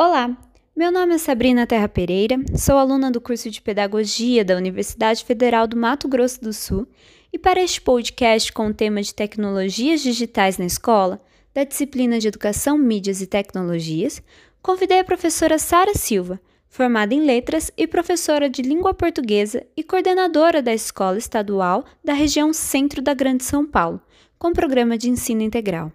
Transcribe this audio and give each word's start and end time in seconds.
Olá, 0.00 0.30
meu 0.76 0.92
nome 0.92 1.16
é 1.16 1.18
Sabrina 1.18 1.66
Terra 1.66 1.88
Pereira, 1.88 2.36
sou 2.56 2.76
aluna 2.76 3.10
do 3.10 3.20
curso 3.20 3.50
de 3.50 3.60
Pedagogia 3.60 4.44
da 4.44 4.54
Universidade 4.54 5.24
Federal 5.24 5.66
do 5.66 5.76
Mato 5.76 6.06
Grosso 6.06 6.40
do 6.40 6.52
Sul 6.52 6.86
e 7.32 7.36
para 7.36 7.60
este 7.60 7.80
podcast 7.80 8.52
com 8.52 8.68
o 8.68 8.72
tema 8.72 9.02
de 9.02 9.12
Tecnologias 9.12 10.00
Digitais 10.00 10.56
na 10.56 10.66
Escola, 10.66 11.20
da 11.52 11.64
disciplina 11.64 12.20
de 12.20 12.28
Educação, 12.28 12.78
Mídias 12.78 13.20
e 13.20 13.26
Tecnologias, 13.26 14.22
convidei 14.62 15.00
a 15.00 15.04
professora 15.04 15.58
Sara 15.58 15.94
Silva, 15.94 16.40
formada 16.68 17.12
em 17.12 17.26
Letras 17.26 17.68
e 17.76 17.84
professora 17.84 18.48
de 18.48 18.62
Língua 18.62 18.94
Portuguesa 18.94 19.66
e 19.76 19.82
coordenadora 19.82 20.62
da 20.62 20.72
Escola 20.72 21.18
Estadual 21.18 21.84
da 22.04 22.12
região 22.12 22.52
Centro 22.52 23.02
da 23.02 23.14
Grande 23.14 23.42
São 23.42 23.66
Paulo, 23.66 24.00
com 24.38 24.52
programa 24.52 24.96
de 24.96 25.10
ensino 25.10 25.42
integral. 25.42 25.90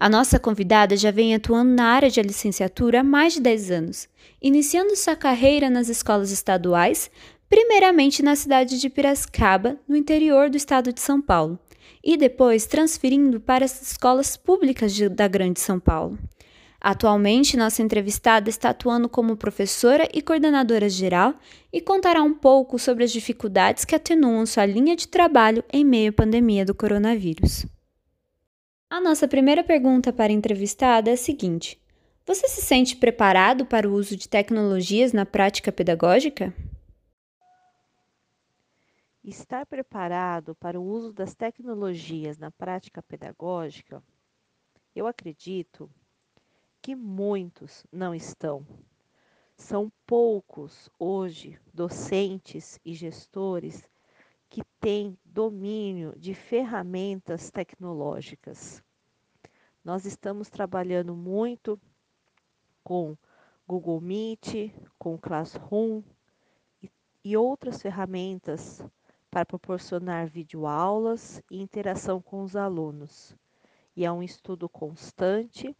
A 0.00 0.08
nossa 0.08 0.38
convidada 0.38 0.96
já 0.96 1.10
vem 1.10 1.34
atuando 1.34 1.72
na 1.72 1.86
área 1.86 2.08
de 2.08 2.22
licenciatura 2.22 3.00
há 3.00 3.04
mais 3.04 3.32
de 3.32 3.40
10 3.40 3.70
anos, 3.72 4.08
iniciando 4.40 4.94
sua 4.94 5.16
carreira 5.16 5.68
nas 5.68 5.88
escolas 5.88 6.30
estaduais, 6.30 7.10
primeiramente 7.48 8.22
na 8.22 8.36
cidade 8.36 8.78
de 8.80 8.88
Piracicaba, 8.88 9.76
no 9.88 9.96
interior 9.96 10.48
do 10.50 10.56
estado 10.56 10.92
de 10.92 11.00
São 11.00 11.20
Paulo, 11.20 11.58
e 12.04 12.16
depois 12.16 12.64
transferindo 12.64 13.40
para 13.40 13.64
as 13.64 13.82
escolas 13.82 14.36
públicas 14.36 14.94
de, 14.94 15.08
da 15.08 15.26
Grande 15.26 15.58
São 15.58 15.80
Paulo. 15.80 16.16
Atualmente, 16.80 17.56
nossa 17.56 17.82
entrevistada 17.82 18.48
está 18.48 18.70
atuando 18.70 19.08
como 19.08 19.36
professora 19.36 20.08
e 20.14 20.22
coordenadora 20.22 20.88
geral 20.88 21.34
e 21.72 21.80
contará 21.80 22.22
um 22.22 22.32
pouco 22.32 22.78
sobre 22.78 23.02
as 23.02 23.10
dificuldades 23.10 23.84
que 23.84 23.96
atenuam 23.96 24.46
sua 24.46 24.64
linha 24.64 24.94
de 24.94 25.08
trabalho 25.08 25.64
em 25.72 25.84
meio 25.84 26.10
à 26.10 26.12
pandemia 26.12 26.64
do 26.64 26.72
coronavírus. 26.72 27.66
A 28.90 29.02
nossa 29.02 29.28
primeira 29.28 29.62
pergunta 29.62 30.14
para 30.14 30.32
a 30.32 30.34
entrevistada 30.34 31.10
é 31.10 31.12
a 31.12 31.16
seguinte: 31.16 31.78
Você 32.24 32.48
se 32.48 32.62
sente 32.62 32.96
preparado 32.96 33.66
para 33.66 33.86
o 33.86 33.92
uso 33.92 34.16
de 34.16 34.26
tecnologias 34.26 35.12
na 35.12 35.26
prática 35.26 35.70
pedagógica? 35.70 36.54
Estar 39.22 39.66
preparado 39.66 40.54
para 40.54 40.80
o 40.80 40.82
uso 40.82 41.12
das 41.12 41.34
tecnologias 41.34 42.38
na 42.38 42.50
prática 42.50 43.02
pedagógica, 43.02 44.02
eu 44.96 45.06
acredito 45.06 45.90
que 46.80 46.96
muitos 46.96 47.84
não 47.92 48.14
estão. 48.14 48.66
São 49.54 49.92
poucos 50.06 50.88
hoje 50.98 51.60
docentes 51.74 52.80
e 52.82 52.94
gestores 52.94 53.86
que 54.48 54.62
têm 54.80 55.18
domínio 55.24 56.14
de 56.16 56.34
ferramentas 56.34 57.50
tecnológicas. 57.50 58.82
Nós 59.84 60.04
estamos 60.04 60.48
trabalhando 60.48 61.14
muito 61.14 61.80
com 62.82 63.16
Google 63.66 64.00
Meet, 64.00 64.72
com 64.98 65.18
Classroom 65.18 66.02
e, 66.82 66.90
e 67.24 67.36
outras 67.36 67.82
ferramentas 67.82 68.82
para 69.30 69.44
proporcionar 69.44 70.28
videoaulas 70.28 71.42
e 71.50 71.60
interação 71.60 72.20
com 72.20 72.42
os 72.42 72.56
alunos. 72.56 73.36
E 73.94 74.04
é 74.04 74.12
um 74.12 74.22
estudo 74.22 74.68
constante, 74.68 75.76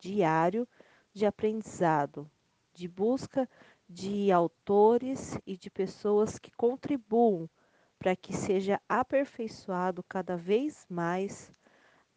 diário, 0.00 0.66
de 1.12 1.24
aprendizado, 1.24 2.30
de 2.74 2.88
busca 2.88 3.48
de 3.88 4.30
autores 4.30 5.38
e 5.46 5.56
de 5.56 5.70
pessoas 5.70 6.38
que 6.38 6.50
contribuam 6.50 7.48
para 7.98 8.14
que 8.14 8.32
seja 8.34 8.80
aperfeiçoado 8.88 10.02
cada 10.02 10.36
vez 10.36 10.86
mais 10.88 11.50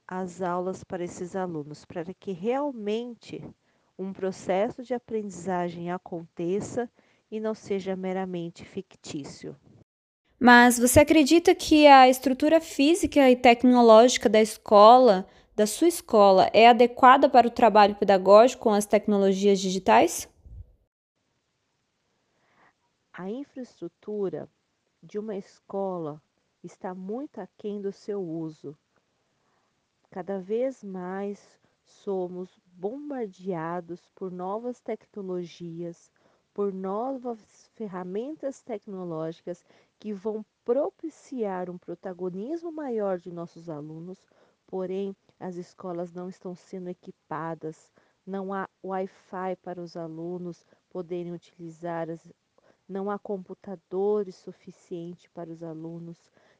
as 0.08 0.42
aulas 0.42 0.84
para 0.84 1.04
esses 1.04 1.36
alunos, 1.36 1.86
para 1.86 2.14
que 2.14 2.32
realmente 2.32 3.44
um 3.98 4.12
processo 4.12 4.84
de 4.84 4.94
aprendizagem 4.94 5.92
aconteça 5.92 6.90
e 7.32 7.40
não 7.40 7.56
seja 7.56 7.96
meramente 7.96 8.66
fictício. 8.66 9.56
Mas 10.40 10.78
você 10.78 11.00
acredita 11.00 11.54
que 11.54 11.88
a 11.88 12.09
estrutura 12.09 12.59
física 12.59 13.30
e 13.30 13.36
tecnológica 13.36 14.28
da 14.28 14.41
escola, 14.41 15.28
da 15.56 15.68
sua 15.68 15.88
escola, 15.88 16.50
é 16.52 16.68
adequada 16.68 17.30
para 17.30 17.47
o 17.47 17.52
trabalho 17.52 17.96
pedagógico 17.96 18.64
com 18.64 18.72
as 18.72 18.86
tecnologias 18.86 19.59
digitais? 19.59 20.28
A 23.14 23.30
infraestrutura 23.30 24.50
de 25.01 25.17
uma 25.17 25.35
escola 25.35 26.22
está 26.63 26.94
muito 26.94 27.39
aquém 27.41 27.81
do 27.81 27.91
seu 27.91 28.22
uso. 28.22 28.78
Cada 30.12 30.39
vez 30.39 30.84
mais 30.84 31.59
somos 31.84 32.59
bombardeados 32.66 34.07
por 34.13 34.31
novas 34.31 34.79
tecnologias, 34.79 36.11
por 36.53 36.72
novas 36.72 37.69
ferramentas 37.75 38.61
tecnológicas 38.61 39.66
que 39.97 40.13
vão 40.13 40.45
propiciar 40.63 41.69
um 41.69 41.78
protagonismo 41.78 42.72
maior 42.72 43.17
de 43.17 43.31
nossos 43.31 43.69
alunos, 43.69 44.23
porém 44.67 45.16
as 45.40 45.56
escolas 45.56 46.13
não 46.13 46.29
estão 46.29 46.53
sendo 46.53 46.90
equipadas, 46.90 47.91
não 48.25 48.53
há 48.53 48.69
Wi-Fi 48.84 49.56
para 49.63 49.81
os 49.81 49.97
alunos 49.97 50.66
poderem 50.90 51.34
utilizar 51.34 52.09
as, 52.09 52.31
não 52.91 53.09
há 53.09 53.18
computadores 53.18 54.35
suficientes 54.35 55.25
para 55.34 55.50
os 55.50 55.63
alunos 55.63 56.18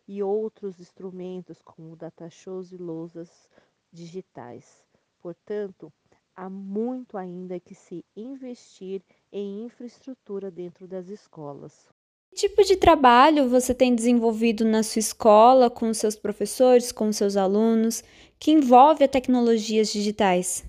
e 0.08 0.24
outros 0.24 0.80
instrumentos 0.80 1.62
como 1.62 1.96
datashows 1.96 2.72
e 2.72 2.78
lousas 2.78 3.50
digitais. 3.92 4.86
Portanto, 5.22 5.92
há 6.34 6.50
muito 6.50 7.18
ainda 7.18 7.60
que 7.60 7.76
se 7.76 8.06
investir 8.16 9.02
em 9.32 9.66
infraestrutura 9.66 10.50
dentro 10.50 10.88
das 10.88 11.10
escolas. 11.10 11.90
Que 12.30 12.48
tipo 12.48 12.64
de 12.64 12.78
trabalho 12.78 13.50
você 13.50 13.76
tem 13.76 13.94
desenvolvido 13.94 14.64
na 14.64 14.84
sua 14.84 15.02
escola, 15.02 15.70
com 15.70 15.94
seus 15.94 16.16
professores, 16.16 16.92
com 16.94 17.12
seus 17.12 17.36
alunos, 17.36 18.02
que 18.40 18.52
envolve 18.52 19.06
tecnologias 19.06 19.92
digitais? 19.92 20.64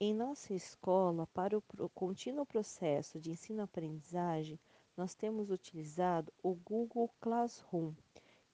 Em 0.00 0.14
nossa 0.14 0.54
escola, 0.54 1.26
para 1.34 1.58
o 1.58 1.88
contínuo 1.88 2.46
processo 2.46 3.18
de 3.18 3.32
ensino-aprendizagem, 3.32 4.56
nós 4.96 5.12
temos 5.12 5.50
utilizado 5.50 6.32
o 6.40 6.54
Google 6.54 7.10
Classroom, 7.20 7.92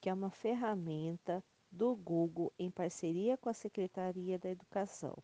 que 0.01 0.09
é 0.09 0.13
uma 0.15 0.31
ferramenta 0.31 1.43
do 1.71 1.95
Google 1.95 2.51
em 2.57 2.71
parceria 2.71 3.37
com 3.37 3.47
a 3.47 3.53
Secretaria 3.53 4.39
da 4.39 4.49
Educação. 4.49 5.15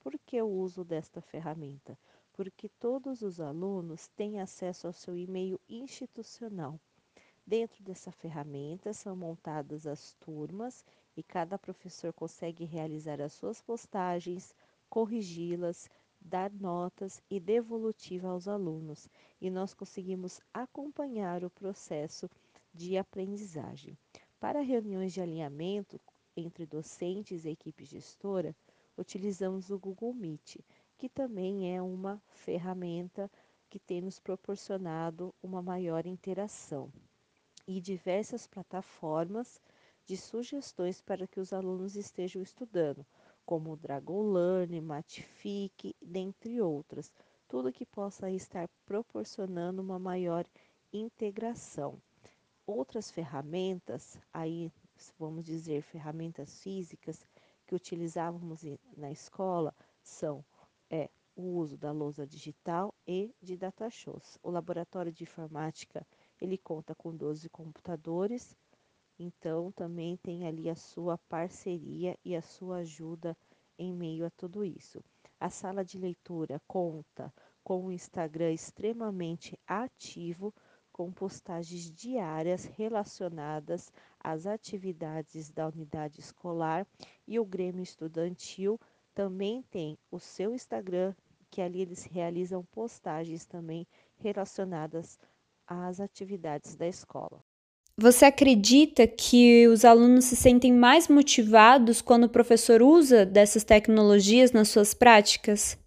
Por 0.00 0.18
que 0.18 0.40
o 0.40 0.48
uso 0.48 0.82
desta 0.82 1.20
ferramenta? 1.20 1.98
Porque 2.32 2.70
todos 2.70 3.20
os 3.20 3.38
alunos 3.38 4.08
têm 4.08 4.40
acesso 4.40 4.86
ao 4.86 4.94
seu 4.94 5.14
e-mail 5.14 5.60
institucional. 5.68 6.80
Dentro 7.46 7.82
dessa 7.84 8.10
ferramenta 8.10 8.94
são 8.94 9.14
montadas 9.14 9.86
as 9.86 10.14
turmas 10.14 10.86
e 11.14 11.22
cada 11.22 11.58
professor 11.58 12.14
consegue 12.14 12.64
realizar 12.64 13.20
as 13.20 13.34
suas 13.34 13.60
postagens, 13.60 14.54
corrigi-las, 14.88 15.88
dar 16.20 16.52
notas 16.52 17.22
e 17.30 17.38
devolutiva 17.38 18.28
aos 18.28 18.48
alunos, 18.48 19.08
e 19.40 19.50
nós 19.50 19.74
conseguimos 19.74 20.40
acompanhar 20.52 21.44
o 21.44 21.50
processo 21.50 22.28
de 22.72 22.96
aprendizagem. 22.96 23.96
Para 24.40 24.60
reuniões 24.60 25.12
de 25.12 25.20
alinhamento 25.20 26.00
entre 26.36 26.66
docentes 26.66 27.44
e 27.44 27.50
equipe 27.50 27.84
gestora, 27.84 28.54
utilizamos 28.96 29.70
o 29.70 29.78
Google 29.78 30.12
Meet, 30.14 30.58
que 30.98 31.08
também 31.08 31.74
é 31.74 31.80
uma 31.80 32.22
ferramenta 32.28 33.30
que 33.68 33.78
tem 33.78 34.00
nos 34.00 34.18
proporcionado 34.18 35.34
uma 35.42 35.62
maior 35.62 36.06
interação, 36.06 36.92
e 37.66 37.80
diversas 37.80 38.46
plataformas 38.46 39.60
de 40.04 40.16
sugestões 40.16 41.00
para 41.00 41.26
que 41.26 41.40
os 41.40 41.52
alunos 41.52 41.96
estejam 41.96 42.40
estudando, 42.40 43.04
como 43.46 43.78
Learn, 44.32 44.80
Matific, 44.80 45.94
dentre 46.02 46.60
outras. 46.60 47.12
Tudo 47.48 47.72
que 47.72 47.86
possa 47.86 48.28
estar 48.28 48.68
proporcionando 48.84 49.80
uma 49.80 50.00
maior 50.00 50.44
integração. 50.92 52.02
Outras 52.66 53.08
ferramentas, 53.08 54.18
aí 54.32 54.72
vamos 55.16 55.44
dizer 55.44 55.80
ferramentas 55.82 56.60
físicas 56.60 57.24
que 57.64 57.74
utilizávamos 57.74 58.64
na 58.96 59.12
escola 59.12 59.72
são 60.02 60.44
é, 60.90 61.08
o 61.36 61.42
uso 61.42 61.76
da 61.76 61.92
lousa 61.92 62.26
digital 62.26 62.92
e 63.06 63.32
de 63.40 63.56
datashows. 63.56 64.38
O 64.42 64.50
laboratório 64.50 65.12
de 65.12 65.22
informática 65.22 66.04
ele 66.40 66.58
conta 66.58 66.96
com 66.96 67.14
12 67.14 67.48
computadores 67.50 68.56
então, 69.18 69.72
também 69.72 70.16
tem 70.16 70.46
ali 70.46 70.68
a 70.68 70.74
sua 70.74 71.16
parceria 71.28 72.18
e 72.24 72.36
a 72.36 72.42
sua 72.42 72.78
ajuda 72.78 73.36
em 73.78 73.92
meio 73.92 74.26
a 74.26 74.30
tudo 74.30 74.64
isso. 74.64 75.02
A 75.40 75.50
sala 75.50 75.84
de 75.84 75.98
leitura 75.98 76.60
conta 76.66 77.32
com 77.62 77.86
um 77.86 77.92
Instagram 77.92 78.52
extremamente 78.52 79.58
ativo, 79.66 80.54
com 80.92 81.12
postagens 81.12 81.90
diárias 81.90 82.64
relacionadas 82.64 83.92
às 84.18 84.46
atividades 84.46 85.50
da 85.50 85.68
unidade 85.68 86.20
escolar 86.20 86.86
e 87.26 87.38
o 87.38 87.44
Grêmio 87.44 87.82
Estudantil 87.82 88.80
Também 89.14 89.62
tem 89.62 89.98
o 90.10 90.18
seu 90.18 90.54
Instagram, 90.54 91.14
que 91.50 91.60
ali 91.62 91.80
eles 91.80 92.04
realizam 92.04 92.64
postagens 92.64 93.46
também 93.46 93.86
relacionadas 94.16 95.18
às 95.66 96.00
atividades 96.00 96.76
da 96.76 96.86
escola. 96.86 97.42
Você 97.98 98.26
acredita 98.26 99.08
que 99.08 99.66
os 99.68 99.82
alunos 99.82 100.26
se 100.26 100.36
sentem 100.36 100.70
mais 100.70 101.08
motivados 101.08 102.02
quando 102.02 102.24
o 102.24 102.28
professor 102.28 102.82
usa 102.82 103.24
dessas 103.24 103.64
tecnologias 103.64 104.52
nas 104.52 104.68
suas 104.68 104.92
práticas? 104.92 105.78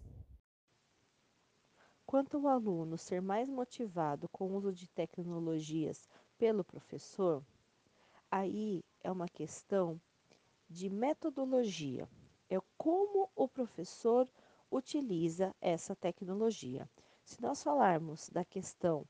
Quanto 2.04 2.38
ao 2.38 2.48
aluno 2.48 2.98
ser 2.98 3.22
mais 3.22 3.48
motivado 3.48 4.28
com 4.28 4.48
o 4.48 4.56
uso 4.56 4.72
de 4.72 4.88
tecnologias 4.88 6.08
pelo 6.36 6.64
professor, 6.64 7.44
aí 8.28 8.82
é 9.04 9.12
uma 9.12 9.28
questão 9.28 10.00
de 10.68 10.90
metodologia. 10.90 12.08
É 12.48 12.58
como 12.76 13.30
o 13.36 13.46
professor 13.46 14.28
utiliza 14.68 15.54
essa 15.60 15.94
tecnologia. 15.94 16.90
Se 17.24 17.40
nós 17.40 17.62
falarmos 17.62 18.28
da 18.30 18.44
questão 18.44 19.06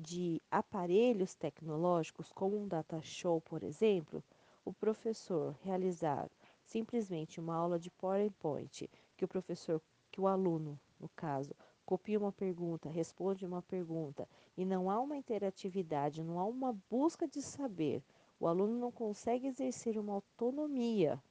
de 0.00 0.40
aparelhos 0.50 1.34
tecnológicos, 1.34 2.32
como 2.32 2.56
um 2.56 2.66
data 2.66 3.02
show, 3.02 3.38
por 3.38 3.62
exemplo, 3.62 4.24
o 4.64 4.72
professor 4.72 5.54
realizar 5.62 6.30
simplesmente 6.64 7.38
uma 7.38 7.54
aula 7.54 7.78
de 7.78 7.90
PowerPoint, 7.90 8.88
que 9.14 9.24
o 9.24 9.28
professor, 9.28 9.80
que 10.10 10.18
o 10.18 10.26
aluno, 10.26 10.80
no 10.98 11.08
caso, 11.10 11.54
copia 11.84 12.18
uma 12.18 12.32
pergunta, 12.32 12.88
responde 12.88 13.44
uma 13.44 13.60
pergunta 13.60 14.26
e 14.56 14.64
não 14.64 14.90
há 14.90 14.98
uma 14.98 15.18
interatividade, 15.18 16.22
não 16.22 16.40
há 16.40 16.46
uma 16.46 16.72
busca 16.88 17.28
de 17.28 17.42
saber, 17.42 18.02
o 18.38 18.46
aluno 18.46 18.78
não 18.78 18.90
consegue 18.90 19.48
exercer 19.48 19.98
uma 19.98 20.14
autonomia, 20.14 21.22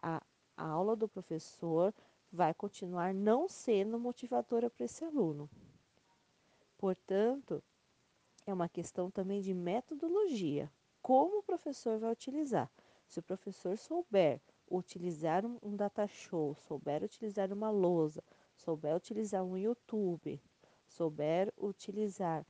a, 0.00 0.22
a 0.56 0.66
aula 0.66 0.96
do 0.96 1.06
professor 1.06 1.92
vai 2.32 2.54
continuar 2.54 3.12
não 3.12 3.50
sendo 3.50 3.98
motivadora 3.98 4.70
para 4.70 4.86
esse 4.86 5.04
aluno. 5.04 5.48
Portanto, 6.78 7.62
é 8.50 8.54
uma 8.54 8.68
questão 8.68 9.10
também 9.10 9.42
de 9.42 9.52
metodologia. 9.52 10.72
Como 11.02 11.38
o 11.38 11.42
professor 11.42 11.98
vai 11.98 12.10
utilizar? 12.10 12.70
Se 13.06 13.18
o 13.18 13.22
professor 13.22 13.76
souber 13.76 14.40
utilizar 14.70 15.44
um, 15.44 15.76
data 15.76 16.06
show, 16.06 16.54
souber 16.54 17.02
utilizar 17.02 17.52
uma 17.52 17.70
lousa, 17.70 18.22
souber 18.56 18.96
utilizar 18.96 19.44
um 19.44 19.56
YouTube, 19.56 20.40
souber 20.86 21.52
utilizar 21.58 22.46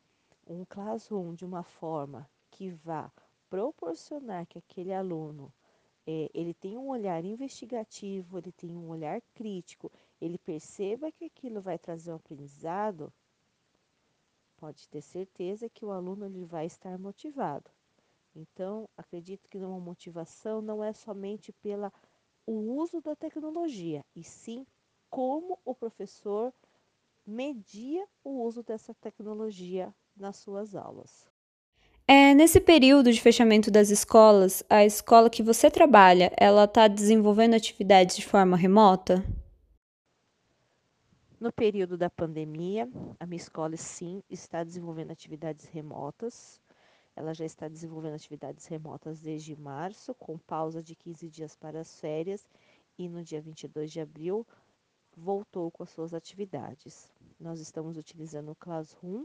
um 0.47 0.65
Classroom 0.65 1.35
de 1.35 1.45
uma 1.45 1.63
forma 1.65 2.29
que 2.51 2.71
vá 2.71 3.11
proporcionar 3.51 4.47
que 4.47 4.59
aquele 4.59 4.93
aluno 4.93 5.53
é, 6.07 6.31
ele 6.33 6.55
tenha 6.55 6.79
um 6.79 6.89
olhar 6.89 7.25
investigativo, 7.25 8.39
ele 8.39 8.53
tenha 8.53 8.79
um 8.79 8.89
olhar 8.89 9.21
crítico, 9.35 9.91
ele 10.21 10.39
perceba 10.39 11.11
que 11.11 11.25
aquilo 11.25 11.61
vai 11.61 11.77
trazer 11.77 12.13
um 12.13 12.17
aprendizado, 12.17 13.13
pode 14.59 14.89
ter 14.89 15.01
certeza 15.01 15.69
que 15.69 15.85
o 15.85 15.91
aluno 15.91 16.27
ele 16.27 16.45
vai 16.45 16.67
estar 16.67 16.99
motivado. 16.99 17.71
Então, 18.35 18.89
acredito 18.97 19.49
que 19.49 19.59
uma 19.59 19.81
motivação 19.81 20.61
não 20.61 20.83
é 20.83 20.93
somente 20.93 21.53
pela 21.53 21.93
o 22.47 22.81
uso 22.81 23.01
da 23.01 23.15
tecnologia, 23.15 24.05
e 24.15 24.25
sim 24.25 24.67
como 25.11 25.59
o 25.65 25.75
professor 25.75 26.53
media 27.27 28.07
o 28.25 28.43
uso 28.43 28.63
dessa 28.63 28.95
tecnologia 28.95 29.95
nas 30.17 30.37
suas 30.37 30.75
aulas. 30.75 31.29
É, 32.07 32.33
nesse 32.33 32.59
período 32.59 33.13
de 33.13 33.21
fechamento 33.21 33.71
das 33.71 33.91
escolas, 33.91 34.65
a 34.69 34.83
escola 34.83 35.29
que 35.29 35.43
você 35.43 35.71
trabalha, 35.71 36.33
ela 36.39 36.65
está 36.65 36.89
desenvolvendo 36.89 37.55
atividades 37.55 38.17
de 38.17 38.25
forma 38.25 38.57
remota? 38.57 39.23
No 41.41 41.53
período 41.53 41.97
da 41.97 42.11
pandemia, 42.11 42.91
a 43.21 43.25
minha 43.25 43.37
escola 43.37 43.77
sim 43.77 44.25
está 44.29 44.65
desenvolvendo 44.65 45.13
atividades 45.13 45.67
remotas. 45.67 46.61
Ela 47.15 47.33
já 47.33 47.45
está 47.45 47.69
desenvolvendo 47.69 48.15
atividades 48.15 48.67
remotas 48.67 49.21
desde 49.21 49.55
março, 49.55 50.13
com 50.17 50.37
pausa 50.37 50.83
de 50.83 50.97
15 50.97 51.31
dias 51.31 51.55
para 51.55 51.79
as 51.81 52.01
férias, 52.01 52.45
e 52.99 53.09
no 53.09 53.23
dia 53.23 53.41
22 53.41 53.93
de 53.93 54.01
abril 54.01 54.45
voltou 55.17 55.71
com 55.71 55.85
as 55.85 55.91
suas 55.91 56.13
atividades. 56.13 57.09
Nós 57.39 57.61
estamos 57.61 57.97
utilizando 57.97 58.51
o 58.51 58.57
Classroom 58.57 59.25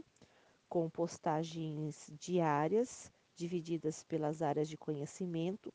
com 0.68 0.88
postagens 0.88 2.08
diárias, 2.16 3.12
divididas 3.34 4.04
pelas 4.04 4.40
áreas 4.40 4.68
de 4.68 4.76
conhecimento. 4.76 5.74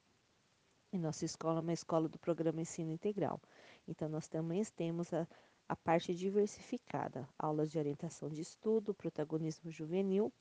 E 0.93 0.97
nossa 0.97 1.25
escola 1.25 1.59
é 1.59 1.61
uma 1.61 1.73
escola 1.73 2.07
do 2.07 2.17
programa 2.17 2.61
Ensino 2.61 2.91
Integral. 2.91 3.41
Então, 3.85 4.07
nós 4.07 4.29
também 4.29 4.63
temos 4.75 5.13
a 5.13 5.27
a 5.69 5.75
parte 5.75 6.15
diversificada, 6.15 7.29
aulas 7.37 7.69
de 7.69 7.77
orientação 7.77 8.27
de 8.27 8.41
estudo, 8.41 8.91
protagonismo 8.91 9.69
juvenil, 9.69 10.33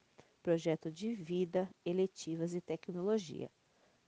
projeto 0.42 0.90
de 0.90 1.14
vida, 1.14 1.68
eletivas 1.84 2.54
e 2.54 2.62
tecnologia. 2.62 3.50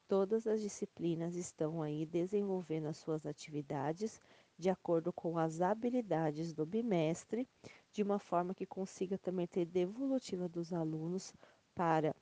Todas 0.08 0.46
as 0.46 0.62
disciplinas 0.62 1.36
estão 1.36 1.82
aí 1.82 2.06
desenvolvendo 2.06 2.86
as 2.86 2.96
suas 2.96 3.26
atividades 3.26 4.18
de 4.56 4.70
acordo 4.70 5.12
com 5.12 5.36
as 5.36 5.60
habilidades 5.60 6.54
do 6.54 6.64
bimestre, 6.64 7.46
de 7.92 8.02
uma 8.02 8.18
forma 8.18 8.54
que 8.54 8.64
consiga 8.64 9.18
também 9.18 9.46
ter 9.46 9.66
devolutiva 9.66 10.48
dos 10.48 10.72
alunos 10.72 11.34
para 11.74 12.14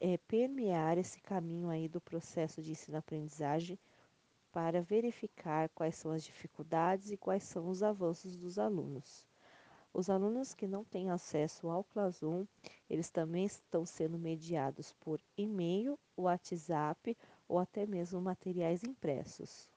é, 0.00 0.18
permear 0.26 0.98
esse 0.98 1.20
caminho 1.20 1.68
aí 1.68 1.88
do 1.88 2.00
processo 2.00 2.60
de 2.60 2.72
ensino-aprendizagem 2.72 3.78
para 4.52 4.82
verificar 4.82 5.68
quais 5.70 5.96
são 5.96 6.12
as 6.12 6.24
dificuldades 6.24 7.10
e 7.10 7.16
quais 7.16 7.42
são 7.42 7.68
os 7.68 7.82
avanços 7.82 8.36
dos 8.36 8.58
alunos. 8.58 9.24
Os 9.92 10.08
alunos 10.08 10.54
que 10.54 10.68
não 10.68 10.84
têm 10.84 11.10
acesso 11.10 11.68
ao 11.68 11.82
Classroom, 11.84 12.44
eles 12.88 13.10
também 13.10 13.44
estão 13.44 13.84
sendo 13.84 14.18
mediados 14.18 14.94
por 15.00 15.20
e-mail, 15.36 15.98
WhatsApp 16.16 17.16
ou 17.48 17.58
até 17.58 17.86
mesmo 17.86 18.20
materiais 18.20 18.84
impressos. 18.84 19.68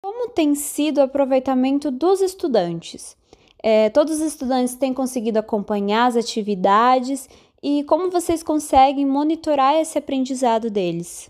Como 0.00 0.28
tem 0.28 0.54
sido 0.54 0.98
o 0.98 1.02
aproveitamento 1.02 1.90
dos 1.90 2.20
estudantes? 2.20 3.16
É, 3.60 3.90
todos 3.90 4.20
os 4.20 4.20
estudantes 4.20 4.76
têm 4.76 4.94
conseguido 4.94 5.40
acompanhar 5.40 6.06
as 6.06 6.16
atividades 6.16 7.28
e 7.60 7.82
como 7.84 8.10
vocês 8.10 8.42
conseguem 8.42 9.04
monitorar 9.04 9.74
esse 9.74 9.98
aprendizado 9.98 10.70
deles? 10.70 11.28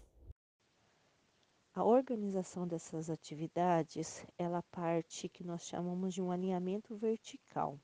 A 1.77 1.85
organização 1.85 2.67
dessas 2.67 3.11
atividades, 3.11 4.27
ela 4.39 4.63
parte 4.63 5.29
que 5.29 5.45
nós 5.45 5.67
chamamos 5.67 6.15
de 6.15 6.23
um 6.23 6.31
alinhamento 6.31 6.97
vertical. 6.97 7.79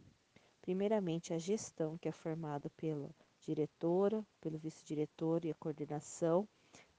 Primeiramente, 0.62 1.34
a 1.34 1.38
gestão, 1.38 1.98
que 1.98 2.08
é 2.08 2.10
formada 2.10 2.70
pela 2.70 3.14
diretora, 3.38 4.26
pelo 4.40 4.56
vice-diretor 4.56 5.44
e 5.44 5.50
a 5.50 5.54
coordenação, 5.54 6.48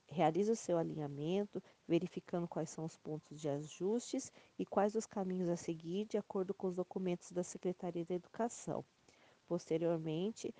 realiza 0.05 0.51
o 0.51 0.55
seu 0.55 0.77
alinhamento, 0.77 1.63
verificando 1.87 2.47
quais 2.47 2.69
são 2.69 2.85
os 2.85 2.95
pontos 2.95 3.41
de 3.41 3.49
ajustes 3.49 4.31
e 4.59 4.63
quais 4.63 4.93
os 4.93 5.07
caminhos 5.07 5.49
a 5.49 5.57
seguir 5.57 6.05
de 6.05 6.19
acordo 6.19 6.53
com 6.53 6.67
os 6.67 6.75
documentos 6.75 7.31
da 7.31 7.41
Secretaria 7.41 8.05
da 8.05 8.13
Educação. 8.13 8.85
Posteriormente, 9.47 10.53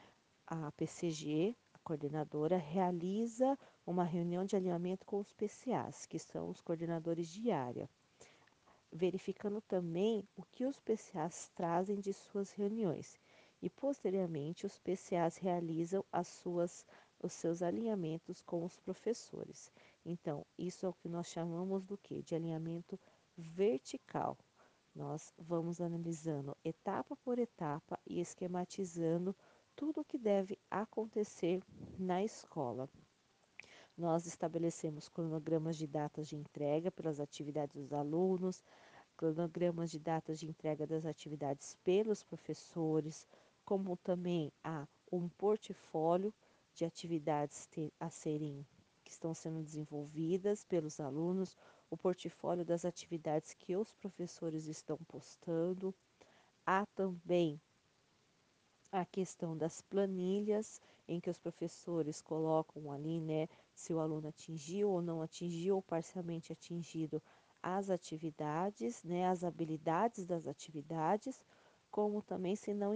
a 0.47 0.71
PCG, 0.71 1.55
a 1.75 1.79
coordenadora, 1.83 2.57
realiza 2.57 3.55
uma 3.85 4.03
reunião 4.03 4.45
de 4.45 4.55
alinhamento 4.55 5.05
com 5.05 5.19
os 5.19 5.31
PCAs, 5.31 6.05
que 6.05 6.17
são 6.17 6.49
os 6.49 6.61
coordenadores 6.61 7.27
de 7.27 7.51
área, 7.51 7.89
verificando 8.91 9.61
também 9.61 10.27
o 10.35 10.43
que 10.43 10.65
os 10.65 10.79
PCAs 10.79 11.51
trazem 11.55 11.99
de 11.99 12.13
suas 12.13 12.51
reuniões. 12.51 13.19
E 13.61 13.69
posteriormente 13.69 14.65
os 14.65 14.77
PCAs 14.79 15.37
realizam 15.37 16.03
as 16.11 16.27
suas 16.27 16.85
os 17.23 17.31
seus 17.31 17.61
alinhamentos 17.61 18.41
com 18.41 18.65
os 18.65 18.77
professores. 18.81 19.71
Então, 20.05 20.45
isso 20.57 20.85
é 20.85 20.89
o 20.89 20.93
que 20.93 21.07
nós 21.07 21.27
chamamos 21.27 21.85
do 21.85 21.97
que? 21.97 22.21
De 22.21 22.35
alinhamento 22.35 22.99
vertical. 23.37 24.37
Nós 24.93 25.33
vamos 25.37 25.79
analisando 25.79 26.55
etapa 26.63 27.15
por 27.15 27.39
etapa 27.39 27.97
e 28.05 28.19
esquematizando 28.19 29.33
tudo 29.75 30.01
o 30.01 30.05
que 30.05 30.17
deve 30.17 30.59
acontecer 30.69 31.63
na 31.97 32.21
escola. 32.23 32.89
Nós 33.95 34.25
estabelecemos 34.25 35.07
cronogramas 35.07 35.77
de 35.77 35.85
datas 35.85 36.27
de 36.27 36.35
entrega 36.35 36.91
pelas 36.91 37.19
atividades 37.19 37.75
dos 37.75 37.93
alunos, 37.93 38.63
cronogramas 39.15 39.91
de 39.91 39.99
datas 39.99 40.39
de 40.39 40.47
entrega 40.47 40.87
das 40.87 41.05
atividades 41.05 41.77
pelos 41.83 42.23
professores, 42.23 43.27
como 43.63 43.95
também 43.97 44.51
há 44.63 44.87
um 45.11 45.29
portfólio 45.29 46.33
de 46.73 46.85
atividades 46.85 47.69
a 47.99 48.09
serem 48.09 48.65
que 49.03 49.11
estão 49.11 49.31
sendo 49.31 49.61
desenvolvidas 49.61 50.63
pelos 50.63 50.99
alunos, 50.99 51.55
o 51.87 51.95
portfólio 51.95 52.65
das 52.65 52.85
atividades 52.85 53.53
que 53.53 53.75
os 53.75 53.91
professores 53.91 54.65
estão 54.65 54.97
postando. 55.07 55.93
Há 56.65 56.85
também 56.95 57.61
a 58.91 59.05
questão 59.05 59.55
das 59.55 59.81
planilhas, 59.81 60.81
em 61.07 61.19
que 61.19 61.29
os 61.29 61.37
professores 61.37 62.21
colocam 62.21 62.91
ali, 62.91 63.19
né, 63.19 63.47
se 63.73 63.93
o 63.93 63.99
aluno 63.99 64.27
atingiu 64.27 64.89
ou 64.89 65.01
não 65.01 65.21
atingiu, 65.21 65.75
ou 65.75 65.81
parcialmente 65.81 66.51
atingido 66.51 67.21
as 67.61 67.89
atividades, 67.89 69.03
né, 69.03 69.27
as 69.27 69.43
habilidades 69.43 70.25
das 70.25 70.47
atividades, 70.47 71.41
como 71.89 72.21
também 72.21 72.55
se 72.55 72.73
não 72.73 72.93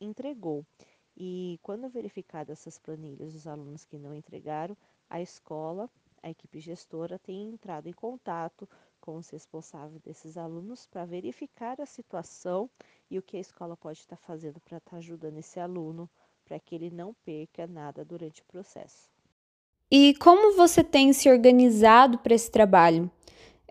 entregou. 0.00 0.64
E 1.16 1.58
quando 1.62 1.88
verificadas 1.88 2.60
essas 2.60 2.78
planilhas 2.78 3.32
dos 3.32 3.46
alunos 3.46 3.84
que 3.84 3.98
não 3.98 4.14
entregaram, 4.14 4.76
a 5.08 5.20
escola, 5.20 5.88
a 6.22 6.30
equipe 6.30 6.58
gestora 6.60 7.18
tem 7.18 7.50
entrado 7.50 7.88
em 7.88 7.92
contato 7.92 8.68
com 9.00 9.16
os 9.16 9.28
responsáveis 9.28 10.00
desses 10.00 10.36
alunos 10.36 10.86
para 10.86 11.04
verificar 11.04 11.80
a 11.80 11.86
situação 11.86 12.70
e 13.10 13.18
o 13.18 13.22
que 13.22 13.36
a 13.36 13.40
escola 13.40 13.76
pode 13.76 13.98
estar 13.98 14.16
fazendo 14.16 14.60
para 14.60 14.78
estar 14.78 14.96
ajudando 14.96 15.36
esse 15.36 15.60
aluno 15.60 16.08
para 16.44 16.58
que 16.60 16.74
ele 16.74 16.90
não 16.90 17.14
perca 17.24 17.66
nada 17.66 18.04
durante 18.04 18.42
o 18.42 18.44
processo. 18.44 19.08
E 19.90 20.14
como 20.14 20.56
você 20.56 20.82
tem 20.82 21.12
se 21.12 21.28
organizado 21.30 22.18
para 22.18 22.34
esse 22.34 22.50
trabalho? 22.50 23.10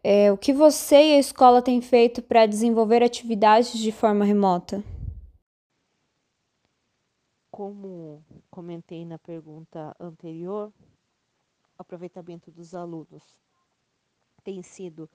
É, 0.03 0.31
o 0.31 0.37
que 0.37 0.51
você 0.51 0.95
e 0.95 1.15
a 1.15 1.19
escola 1.19 1.61
têm 1.61 1.81
feito 1.81 2.21
para 2.21 2.45
desenvolver 2.45 3.01
atividades 3.01 3.77
de 3.77 3.91
forma 3.91 4.25
remota? 4.25 4.83
Como 7.49 8.23
comentei 8.49 9.05
na 9.05 9.17
pergunta 9.17 9.95
anterior, 9.99 10.73
o 11.77 11.81
aproveitamento 11.81 12.51
dos 12.51 12.75
alunos 12.75 13.23
tem 14.43 14.61
sido 14.61 15.09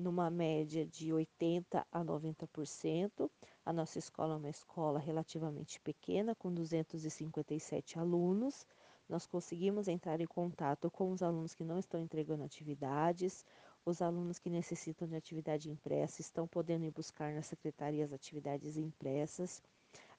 numa 0.00 0.30
média 0.30 0.86
de 0.86 1.12
80 1.12 1.86
a 1.92 2.04
90%. 2.04 3.30
A 3.64 3.72
nossa 3.72 3.98
escola 3.98 4.34
é 4.34 4.36
uma 4.38 4.48
escola 4.48 4.98
relativamente 4.98 5.78
pequena, 5.80 6.34
com 6.34 6.52
257 6.52 7.98
alunos. 7.98 8.66
Nós 9.08 9.26
conseguimos 9.26 9.88
entrar 9.88 10.20
em 10.20 10.26
contato 10.26 10.90
com 10.90 11.12
os 11.12 11.22
alunos 11.22 11.54
que 11.54 11.64
não 11.64 11.78
estão 11.78 12.00
entregando 12.00 12.44
atividades, 12.44 13.44
os 13.84 14.00
alunos 14.00 14.38
que 14.38 14.48
necessitam 14.48 15.06
de 15.08 15.16
atividade 15.16 15.70
impressa 15.70 16.20
estão 16.20 16.46
podendo 16.46 16.84
ir 16.84 16.90
buscar 16.90 17.32
na 17.32 17.42
secretaria 17.42 18.04
as 18.04 18.12
atividades 18.12 18.76
impressas. 18.76 19.62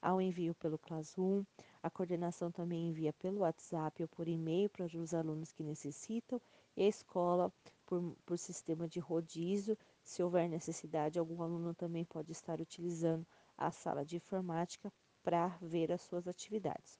Há 0.00 0.14
o 0.14 0.20
envio 0.20 0.54
pelo 0.54 0.78
Classroom, 0.78 1.44
a 1.82 1.88
coordenação 1.88 2.50
também 2.50 2.88
envia 2.88 3.12
pelo 3.14 3.40
WhatsApp 3.40 4.02
ou 4.02 4.08
por 4.08 4.28
e-mail 4.28 4.68
para 4.68 4.84
os 4.84 5.14
alunos 5.14 5.52
que 5.52 5.62
necessitam 5.62 6.40
e 6.76 6.82
a 6.82 6.88
escola 6.88 7.52
por, 7.92 8.16
por 8.24 8.38
sistema 8.38 8.88
de 8.88 8.98
rodízio. 8.98 9.76
Se 10.02 10.22
houver 10.22 10.48
necessidade, 10.48 11.18
algum 11.18 11.42
aluno 11.42 11.74
também 11.74 12.06
pode 12.06 12.32
estar 12.32 12.58
utilizando 12.58 13.26
a 13.58 13.70
sala 13.70 14.02
de 14.02 14.16
informática 14.16 14.90
para 15.22 15.48
ver 15.60 15.92
as 15.92 16.00
suas 16.00 16.26
atividades. 16.26 16.98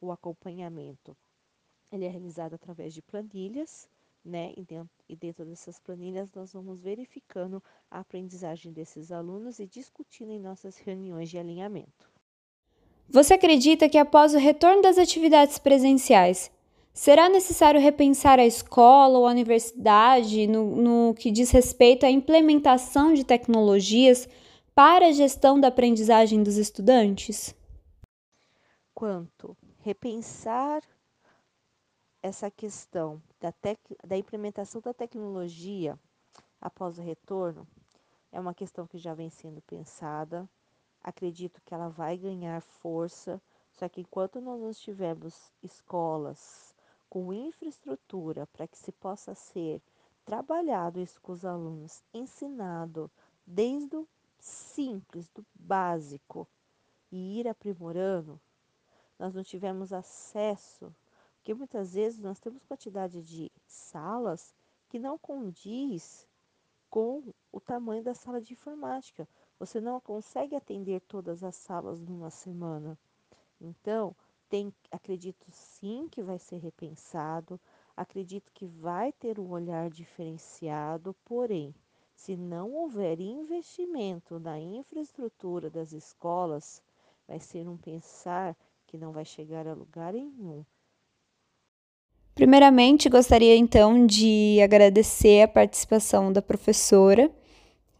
O 0.00 0.10
acompanhamento 0.10 1.14
ele 1.92 2.06
é 2.06 2.08
realizado 2.08 2.54
através 2.54 2.94
de 2.94 3.02
planilhas, 3.02 3.86
né? 4.24 4.54
E 4.56 4.64
dentro, 4.64 4.90
e 5.06 5.14
dentro 5.14 5.44
dessas 5.44 5.78
planilhas 5.78 6.32
nós 6.32 6.54
vamos 6.54 6.80
verificando 6.80 7.62
a 7.90 8.00
aprendizagem 8.00 8.72
desses 8.72 9.12
alunos 9.12 9.58
e 9.58 9.66
discutindo 9.66 10.32
em 10.32 10.38
nossas 10.38 10.78
reuniões 10.78 11.28
de 11.28 11.36
alinhamento. 11.36 12.10
Você 13.10 13.34
acredita 13.34 13.90
que 13.90 13.98
após 13.98 14.32
o 14.32 14.38
retorno 14.38 14.80
das 14.80 14.96
atividades 14.96 15.58
presenciais, 15.58 16.50
Será 16.92 17.28
necessário 17.28 17.80
repensar 17.80 18.38
a 18.38 18.44
escola 18.44 19.18
ou 19.18 19.26
a 19.26 19.30
universidade 19.30 20.46
no, 20.46 20.76
no 20.76 21.14
que 21.14 21.30
diz 21.30 21.50
respeito 21.50 22.04
à 22.04 22.10
implementação 22.10 23.14
de 23.14 23.24
tecnologias 23.24 24.28
para 24.74 25.06
a 25.06 25.12
gestão 25.12 25.58
da 25.58 25.68
aprendizagem 25.68 26.42
dos 26.42 26.56
estudantes? 26.56 27.54
Quanto 28.92 29.56
repensar 29.78 30.82
essa 32.22 32.50
questão 32.50 33.22
da, 33.40 33.50
tec, 33.50 33.78
da 34.06 34.16
implementação 34.16 34.80
da 34.80 34.92
tecnologia 34.92 35.98
após 36.60 36.98
o 36.98 37.02
retorno 37.02 37.66
é 38.32 38.38
uma 38.38 38.54
questão 38.54 38.86
que 38.86 38.98
já 38.98 39.14
vem 39.14 39.30
sendo 39.30 39.60
pensada. 39.62 40.48
Acredito 41.02 41.62
que 41.64 41.72
ela 41.72 41.88
vai 41.88 42.18
ganhar 42.18 42.60
força, 42.60 43.40
só 43.72 43.88
que 43.88 44.02
enquanto 44.02 44.40
nós 44.40 44.60
não 44.60 44.70
tivermos 44.72 45.50
escolas, 45.62 46.69
com 47.10 47.32
infraestrutura 47.32 48.46
para 48.46 48.68
que 48.68 48.78
se 48.78 48.92
possa 48.92 49.34
ser 49.34 49.82
trabalhado 50.24 51.00
isso 51.00 51.20
com 51.20 51.32
os 51.32 51.44
alunos, 51.44 52.04
ensinado 52.14 53.10
desde 53.44 53.96
o 53.96 54.08
simples, 54.38 55.28
do 55.28 55.44
básico 55.52 56.46
e 57.10 57.40
ir 57.40 57.48
aprimorando, 57.48 58.40
nós 59.18 59.34
não 59.34 59.42
tivemos 59.42 59.92
acesso, 59.92 60.94
porque 61.36 61.52
muitas 61.52 61.94
vezes 61.94 62.20
nós 62.20 62.38
temos 62.38 62.64
quantidade 62.64 63.20
de 63.22 63.50
salas 63.66 64.54
que 64.88 64.98
não 64.98 65.18
condiz 65.18 66.28
com 66.88 67.22
o 67.52 67.60
tamanho 67.60 68.02
da 68.02 68.14
sala 68.14 68.40
de 68.40 68.52
informática. 68.52 69.28
Você 69.58 69.80
não 69.80 70.00
consegue 70.00 70.54
atender 70.54 71.00
todas 71.02 71.42
as 71.42 71.56
salas 71.56 72.00
numa 72.00 72.30
semana. 72.30 72.96
Então, 73.60 74.14
tem, 74.50 74.74
acredito 74.90 75.46
sim 75.50 76.08
que 76.10 76.22
vai 76.22 76.38
ser 76.38 76.58
repensado, 76.58 77.58
acredito 77.96 78.50
que 78.52 78.66
vai 78.66 79.12
ter 79.12 79.38
um 79.38 79.48
olhar 79.50 79.88
diferenciado, 79.88 81.14
porém, 81.24 81.72
se 82.16 82.36
não 82.36 82.72
houver 82.72 83.20
investimento 83.20 84.40
na 84.40 84.58
infraestrutura 84.60 85.70
das 85.70 85.92
escolas, 85.92 86.82
vai 87.26 87.38
ser 87.38 87.68
um 87.68 87.76
pensar 87.76 88.56
que 88.88 88.98
não 88.98 89.12
vai 89.12 89.24
chegar 89.24 89.66
a 89.68 89.72
lugar 89.72 90.12
nenhum. 90.12 90.64
Primeiramente, 92.34 93.08
gostaria 93.08 93.56
então 93.56 94.04
de 94.04 94.58
agradecer 94.62 95.42
a 95.42 95.48
participação 95.48 96.32
da 96.32 96.42
professora, 96.42 97.30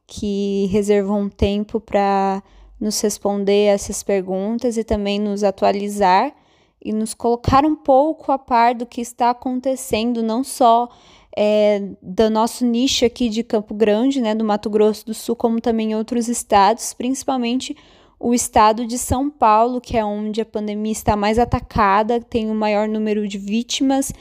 que 0.07 0.67
reservou 0.67 1.19
um 1.19 1.29
tempo 1.29 1.79
para 1.79 2.43
nos 2.81 3.01
responder 3.01 3.67
essas 3.67 4.03
perguntas 4.03 4.77
e 4.77 4.83
também 4.83 5.21
nos 5.21 5.45
atualizar 5.45 6.35
e 6.83 6.93
nos 6.93 7.15
colocar 7.15 7.65
um 7.65 7.77
pouco 7.77 8.33
a 8.33 8.39
par 8.39 8.75
do 8.75 8.87
que 8.87 9.01
está 9.01 9.31
acontecendo, 9.31 10.23
não 10.23 10.43
só 10.43 10.89
é, 11.37 11.83
do 12.03 12.31
nosso 12.31 12.65
nicho 12.65 13.05
aqui 13.05 13.29
de 13.29 13.43
Campo 13.43 13.75
Grande, 13.75 14.21
né, 14.21 14.35
do 14.35 14.45
Mato 14.45 14.69
Grosso 14.71 15.07
do 15.07 15.15
Sul, 15.15 15.37
como 15.37 15.61
também 15.61 15.95
outros 15.95 16.29
estados, 16.29 16.93
principalmente 16.95 17.77
o 18.19 18.35
estado 18.35 18.87
de 18.87 18.99
São 18.99 19.31
Paulo, 19.31 19.81
que 19.81 19.97
é 19.97 20.05
onde 20.05 20.41
a 20.41 20.45
pandemia 20.45 20.93
está 20.93 21.17
mais 21.17 21.39
atacada, 21.39 22.21
tem 22.21 22.51
o 22.51 22.55
maior 22.55 22.87
número 22.87 23.27
de 23.27 23.39
vítimas, 23.39 24.13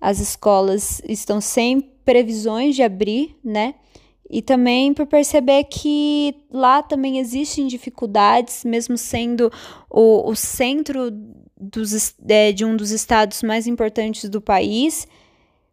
as 0.00 0.20
escolas 0.20 1.00
estão 1.08 1.40
sem 1.40 1.80
previsões 1.80 2.76
de 2.76 2.82
abrir, 2.82 3.34
né? 3.42 3.74
E 4.28 4.42
também 4.42 4.92
por 4.92 5.06
perceber 5.06 5.64
que 5.64 6.34
lá 6.50 6.82
também 6.82 7.18
existem 7.18 7.66
dificuldades, 7.66 8.64
mesmo 8.64 8.98
sendo 8.98 9.50
o, 9.88 10.28
o 10.28 10.34
centro 10.34 11.10
dos, 11.58 12.14
é, 12.28 12.52
de 12.52 12.64
um 12.64 12.76
dos 12.76 12.90
estados 12.90 13.42
mais 13.42 13.66
importantes 13.66 14.28
do 14.28 14.40
país. 14.40 15.06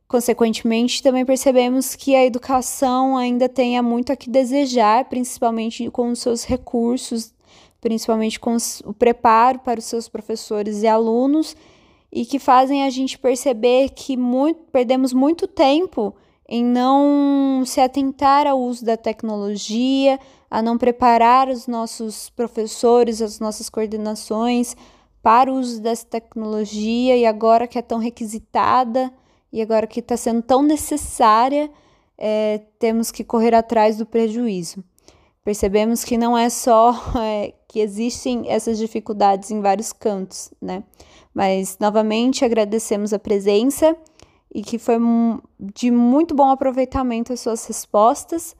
Consequentemente, 0.07 1.01
também 1.01 1.25
percebemos 1.25 1.95
que 1.95 2.15
a 2.15 2.25
educação 2.25 3.17
ainda 3.17 3.49
tenha 3.49 3.81
muito 3.81 4.11
a 4.11 4.15
que 4.15 4.29
desejar, 4.29 5.05
principalmente 5.05 5.89
com 5.89 6.09
os 6.11 6.19
seus 6.19 6.43
recursos, 6.43 7.33
principalmente 7.81 8.39
com 8.39 8.55
o 8.85 8.93
preparo 8.93 9.59
para 9.59 9.79
os 9.79 9.85
seus 9.85 10.07
professores 10.07 10.83
e 10.83 10.87
alunos, 10.87 11.55
e 12.11 12.25
que 12.25 12.37
fazem 12.37 12.83
a 12.83 12.89
gente 12.89 13.17
perceber 13.17 13.89
que 13.89 14.15
muito, 14.15 14.61
perdemos 14.71 15.13
muito 15.13 15.47
tempo 15.47 16.15
em 16.47 16.63
não 16.63 17.63
se 17.65 17.81
atentar 17.81 18.45
ao 18.45 18.59
uso 18.59 18.85
da 18.85 18.95
tecnologia, 18.95 20.19
a 20.49 20.61
não 20.61 20.77
preparar 20.77 21.49
os 21.49 21.65
nossos 21.65 22.29
professores, 22.29 23.21
as 23.21 23.39
nossas 23.39 23.69
coordenações 23.69 24.75
para 25.24 25.50
o 25.50 25.56
uso 25.56 25.82
dessa 25.82 26.06
tecnologia 26.06 27.15
e 27.15 27.25
agora 27.25 27.65
que 27.65 27.80
é 27.80 27.82
tão 27.82 27.98
requisitada 27.98 29.12
e 29.53 29.62
agora 29.62 29.88
que 29.88 30.01
está 30.01 30.18
sendo 30.18 30.42
tão 30.42 30.62
necessária, 30.62 31.72
é, 32.18 32.60
temos 32.77 33.10
que 33.10 33.24
correr 33.24 33.56
atrás 33.56 33.98
do 33.98 34.06
prejuízo. 34.06 34.84
Percebemos 35.46 36.03
que 36.03 36.18
não 36.18 36.38
é 36.38 36.50
só 36.50 36.94
é, 37.18 37.53
que 37.70 37.80
existem 37.80 38.50
essas 38.50 38.77
dificuldades 38.77 39.50
em 39.50 39.62
vários 39.62 39.94
cantos, 39.94 40.51
né? 40.62 40.84
Mas 41.34 41.77
novamente 41.80 42.44
agradecemos 42.44 43.13
a 43.13 43.18
presença 43.18 43.96
e 44.53 44.62
que 44.62 44.77
foi 44.77 44.98
de 45.58 45.89
muito 45.89 46.36
bom 46.36 46.51
aproveitamento 46.51 47.32
as 47.32 47.39
suas 47.39 47.65
respostas 47.65 48.56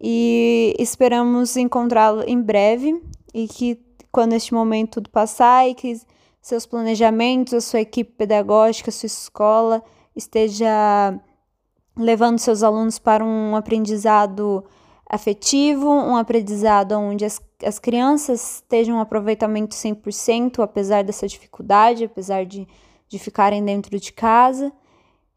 e 0.00 0.74
esperamos 0.78 1.56
encontrá-lo 1.56 2.24
em 2.26 2.40
breve 2.40 3.00
e 3.32 3.46
que 3.46 3.78
quando 4.10 4.32
este 4.32 4.52
momento 4.52 4.94
tudo 4.94 5.10
passar 5.10 5.68
e 5.68 5.74
que 5.74 6.00
seus 6.40 6.66
planejamentos, 6.66 7.54
a 7.54 7.60
sua 7.60 7.80
equipe 7.80 8.12
pedagógica, 8.12 8.90
a 8.90 8.92
sua 8.92 9.06
escola 9.06 9.82
esteja 10.16 11.18
levando 11.96 12.38
seus 12.38 12.62
alunos 12.62 12.98
para 12.98 13.24
um 13.24 13.54
aprendizado 13.54 14.64
afetivo, 15.08 15.88
um 15.90 16.16
aprendizado 16.16 16.92
onde 16.92 17.24
as, 17.24 17.42
as 17.64 17.78
crianças 17.78 18.56
estejam 18.56 18.96
um 18.96 19.00
aproveitamento 19.00 19.74
100%, 19.74 20.62
apesar 20.62 21.04
dessa 21.04 21.26
dificuldade, 21.26 22.04
apesar 22.04 22.46
de, 22.46 22.66
de 23.08 23.18
ficarem 23.18 23.62
dentro 23.64 23.98
de 23.98 24.12
casa 24.12 24.72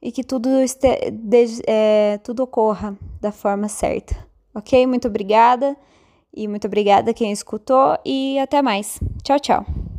e 0.02 0.12
que 0.12 0.24
tudo, 0.24 0.50
este, 0.60 1.12
de, 1.12 1.62
é, 1.68 2.20
tudo 2.24 2.44
ocorra 2.44 2.96
da 3.20 3.32
forma 3.32 3.68
certa. 3.68 4.16
Ok? 4.54 4.86
Muito 4.86 5.08
obrigada 5.08 5.76
e 6.36 6.48
muito 6.48 6.68
obrigada 6.68 7.14
quem 7.14 7.32
escutou 7.32 7.98
e 8.06 8.40
até 8.40 8.62
mais. 8.62 9.00
Tchau, 9.24 9.40
tchau. 9.40 9.93